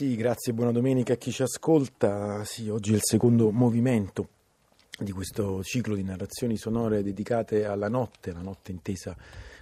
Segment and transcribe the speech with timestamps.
[0.00, 2.42] Sì, grazie, buona domenica a chi ci ascolta.
[2.46, 4.28] Sì, oggi è il secondo movimento
[4.98, 9.14] di questo ciclo di narrazioni sonore dedicate alla notte, la notte intesa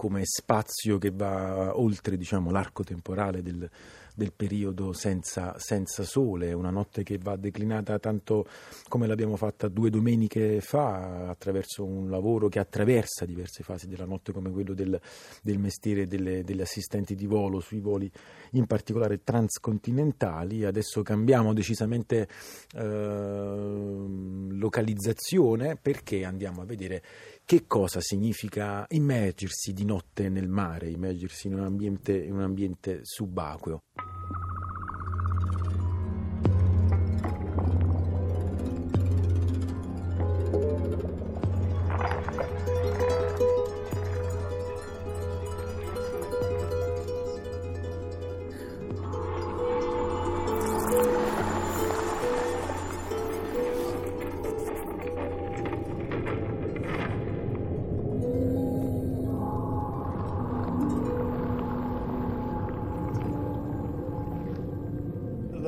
[0.00, 3.68] come spazio che va oltre diciamo, l'arco temporale del,
[4.14, 8.46] del periodo senza, senza, sole, una notte che va declinata tanto
[8.88, 14.32] come l'abbiamo fatta due domeniche fa, attraverso un lavoro che attraversa diverse fasi della notte
[14.32, 14.98] come quello del,
[15.42, 18.10] del mestiere delle, delle, assistenti di volo sui voli
[18.52, 20.64] in particolare transcontinentali.
[20.64, 22.26] Adesso cambiamo decisamente
[22.74, 24.04] eh,
[24.48, 27.02] localizzazione perché andiamo a vedere
[27.50, 33.00] che cosa significa immergersi di notte nel mare, immergersi in un ambiente, in un ambiente
[33.02, 33.80] subacqueo.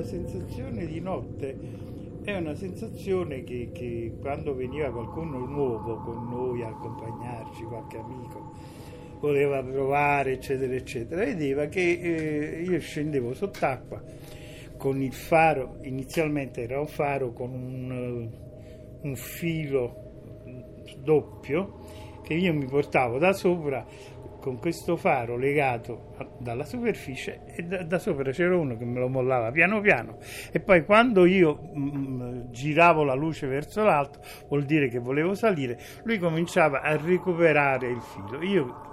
[0.00, 1.58] La sensazione di notte
[2.22, 8.52] è una sensazione che, che, quando veniva qualcuno nuovo con noi a accompagnarci, qualche amico,
[9.20, 14.02] voleva provare, eccetera, eccetera, vedeva che eh, io scendevo sott'acqua
[14.76, 18.30] con il faro, inizialmente era un faro con un,
[19.02, 20.08] un filo
[21.02, 21.78] doppio
[22.22, 23.84] che io mi portavo da sopra
[24.40, 29.08] con questo faro legato dalla superficie e da, da, sopra c'era uno che me lo
[29.08, 30.18] mollava piano piano.
[30.50, 34.98] E poi quando io mh, mm, mm, giravo la luce verso l'alto vuol dire che
[34.98, 38.42] volevo salire lui cominciava a recuperare il filo.
[38.42, 38.88] Io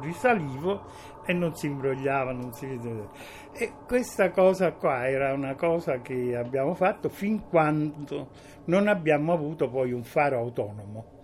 [0.00, 3.10] risalivo e non si imbrogliava non si vedeva.
[3.52, 8.30] E questa cosa qua era una cosa che abbiamo fatto fin quando
[8.66, 11.15] non abbiamo avuto poi un faro autonomo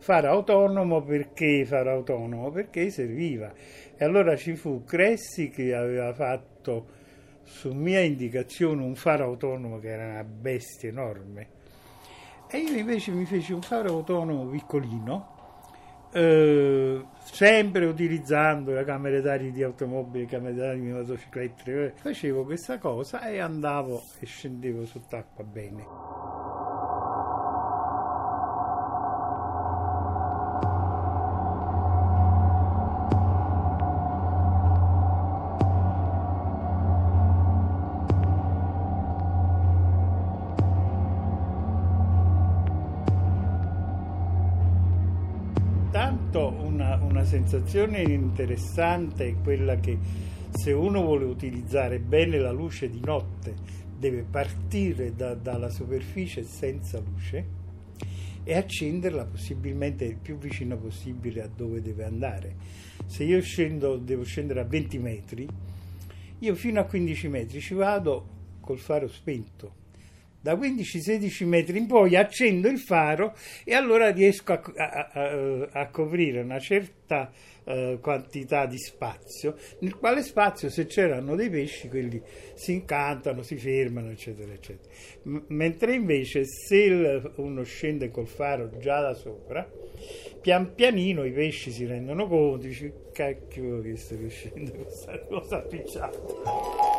[0.00, 2.50] fare autonomo perché fare autonomo?
[2.50, 3.52] Perché serviva.
[3.96, 6.98] E allora ci fu Cressi che aveva fatto
[7.44, 11.58] su mia indicazione un faro autonomo che era una bestia enorme.
[12.48, 15.38] E io invece mi feci un faro autonomo piccolino,
[16.12, 21.92] eh, sempre utilizzando la camera d'aria di automobili, la camera d'aria di motociclette.
[21.96, 26.09] Facevo questa cosa e andavo e scendevo sott'acqua bene.
[46.32, 49.98] Intanto una, una sensazione interessante è quella che
[50.52, 53.52] se uno vuole utilizzare bene la luce di notte
[53.98, 57.44] deve partire da, dalla superficie senza luce
[58.44, 62.54] e accenderla possibilmente il più vicino possibile a dove deve andare.
[63.06, 65.48] Se io scendo, devo scendere a 20 metri,
[66.38, 68.28] io fino a 15 metri ci vado
[68.60, 69.79] col faro spento
[70.40, 73.34] da 15-16 metri in poi accendo il faro
[73.64, 77.30] e allora riesco a, a, a, coprire una certa
[77.64, 82.22] eh, quantità di spazio, nel quale spazio se c'erano dei pesci quelli
[82.54, 84.92] si incantano, si fermano, eccetera, eccetera.
[85.24, 89.68] M- mentre invece se il, uno scende col faro già da sopra,
[90.40, 96.89] pian pianino i pesci si rendono conto, dici cacchio che sto riuscendo questa cosa appicciata.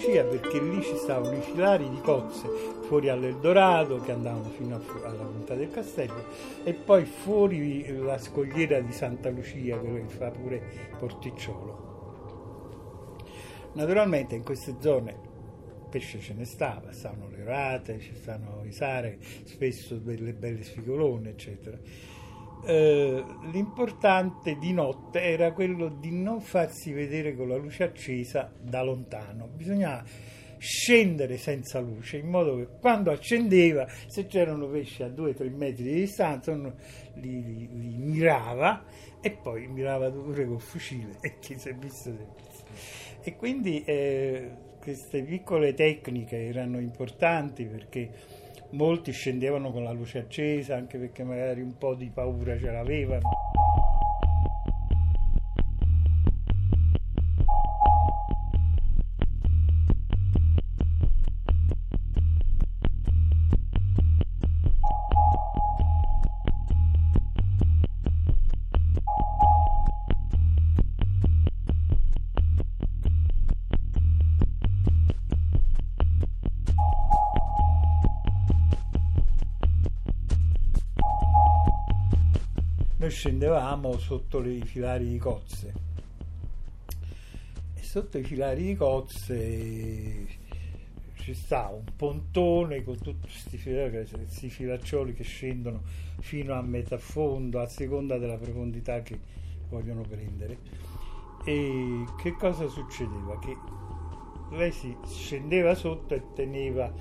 [0.00, 2.48] Lucia perché lì ci stavano i filari di cozze
[2.86, 6.24] fuori all'Eldorado che andavano fino alla punta del castello
[6.64, 10.62] e poi fuori la scogliera di Santa Lucia che fa pure
[10.98, 11.88] Porticciolo.
[13.74, 15.28] Naturalmente in queste zone
[15.90, 21.28] pesce ce ne stava, stavano le rate, ci stavano i sare, spesso delle belle sfigolone,
[21.28, 21.78] eccetera
[22.64, 28.82] eh, l'importante di notte era quello di non farsi vedere con la luce accesa da
[28.82, 30.04] lontano, bisognava
[30.60, 35.94] scendere senza luce, in modo che quando accendeva, se c'erano pesci a 2-3 metri di
[35.94, 36.74] distanza, uno
[37.14, 38.84] li, li, li, mirava
[39.22, 42.64] e poi mirava pure col fucile e chi si è visto si è visto.
[43.22, 48.10] E quindi eh, queste piccole tecniche erano importanti perché
[48.70, 53.49] molti scendevano con la luce accesa, anche perché magari un po' di paura ce l'avevano.
[83.00, 85.72] Noi scendevamo sotto i filari di cozze
[87.74, 90.26] e sotto i filari di cozze
[91.14, 93.56] ci sta un pontone con tutti questi
[94.50, 95.80] filaccioli che scendono
[96.18, 99.18] fino a metà fondo a seconda della profondità che
[99.70, 100.58] vogliono prendere
[101.46, 103.38] e che cosa succedeva?
[103.38, 103.56] che
[104.50, 106.92] lei si scendeva sotto e teneva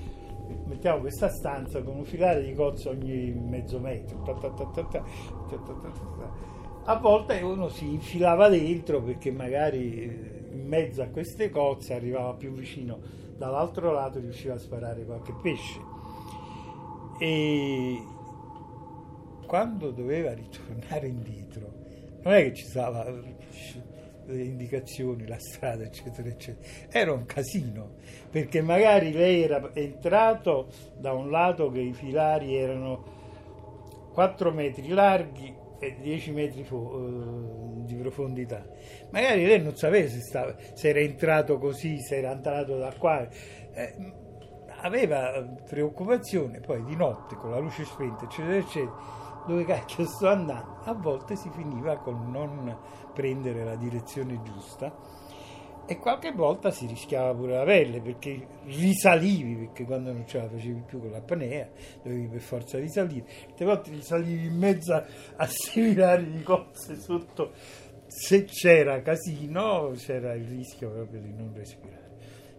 [0.65, 4.23] mettiamo questa stanza con un filare di cozzo ogni mezzo metro.
[6.85, 12.51] A volte uno si infilava dentro perché magari in mezzo a queste cozze arrivava più
[12.51, 12.99] vicino
[13.37, 15.79] dall'altro lato riusciva a sparare qualche pesce.
[17.19, 18.01] E
[19.45, 21.73] quando doveva ritornare indietro,
[22.23, 23.05] non è che ci stava
[24.33, 26.67] le indicazioni, la strada, eccetera, eccetera.
[26.89, 27.95] Era un casino,
[28.29, 30.67] perché magari lei era entrato
[30.97, 33.17] da un lato che i filari erano
[34.13, 38.65] 4 metri larghi e 10 metri fo- uh, di profondità.
[39.11, 43.27] Magari lei non sapeva se, stava, se, era entrato così, se era entrato da qua.
[43.73, 44.27] Eh,
[44.81, 50.79] aveva preoccupazione, poi di notte con la luce spenta, eccetera, eccetera dove cacchio sto andando,
[50.83, 52.77] a volte si finiva con non
[53.13, 54.93] prendere la direzione giusta
[55.89, 60.47] e qualche volta si rischiava pure la pelle perché risalivi, perché quando non ce la
[60.47, 61.67] facevi più con l'apnea
[62.03, 67.53] dovevi per forza risalire, tante volte risalivi in mezzo a seminari di cose sotto,
[68.05, 72.17] se c'era casino c'era il rischio proprio di non respirare,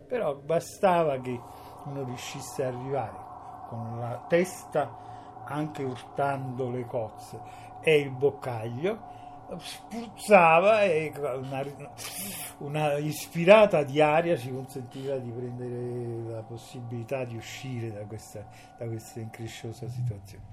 [0.09, 1.39] però bastava che
[1.85, 3.17] uno riuscisse ad arrivare
[3.69, 5.20] con la testa
[5.51, 7.39] anche urtando le cozze
[7.81, 9.19] e il boccaglio
[9.59, 11.65] spruzzava e una,
[12.59, 18.47] una, ispirata di aria ci consentiva di prendere la possibilità di uscire da questa,
[18.79, 20.45] da questa incresciosa situazione.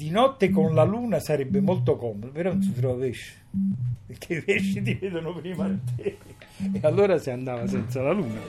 [0.00, 3.34] Di notte con la luna sarebbe molto comodo, però non si trova pesce,
[4.06, 6.16] perché i pesci ti vedono prima di te
[6.72, 8.40] e allora si andava senza la luna.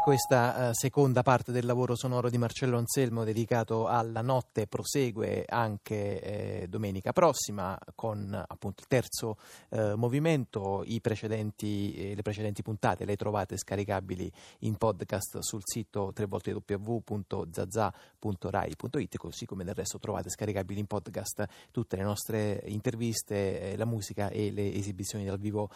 [0.00, 6.62] Questa uh, seconda parte del lavoro sonoro di Marcello Anselmo dedicato alla notte prosegue anche
[6.62, 9.36] eh, domenica prossima con appunto il terzo
[9.70, 10.84] eh, movimento.
[11.00, 19.64] Precedenti, eh, le precedenti puntate le trovate scaricabili in podcast sul sito www.zazza.rai.it così come
[19.64, 24.74] del resto trovate scaricabili in podcast tutte le nostre interviste, eh, la musica e le
[24.74, 25.70] esibizioni dal vivo